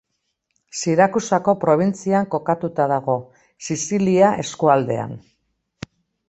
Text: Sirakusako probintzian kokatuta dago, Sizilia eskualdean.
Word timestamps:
Sirakusako 0.77 1.53
probintzian 1.63 2.25
kokatuta 2.35 2.87
dago, 2.93 3.19
Sizilia 3.67 4.33
eskualdean. 4.47 5.15